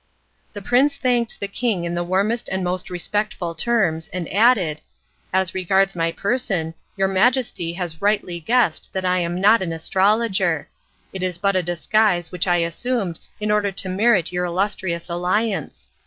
[0.53, 4.81] The prince thanked the king in the warmest and most respectful terms, and added:
[5.31, 10.67] "As regards my person, your Majesty has rightly guessed that I am not an astrologer.
[11.13, 15.91] It is but a disguise which I assumed in order to merit your illustrious alliance.